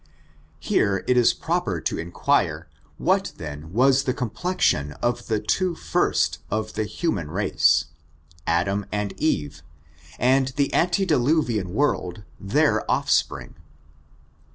[0.59, 2.67] Here it is proper to inquire
[2.97, 7.85] what then was the com plexion of the two first of the human race,
[8.47, 9.61] Adam and Eve,
[10.17, 13.53] and the antediluvian world, their offspring?